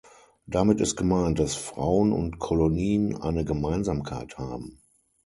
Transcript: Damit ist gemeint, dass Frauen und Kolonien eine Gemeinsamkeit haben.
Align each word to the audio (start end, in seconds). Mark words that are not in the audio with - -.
Damit 0.47 0.81
ist 0.81 0.95
gemeint, 0.95 1.37
dass 1.37 1.53
Frauen 1.53 2.11
und 2.11 2.39
Kolonien 2.39 3.15
eine 3.17 3.45
Gemeinsamkeit 3.45 4.39
haben. 4.39 4.81